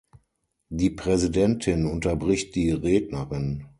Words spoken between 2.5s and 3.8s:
die Rednerin.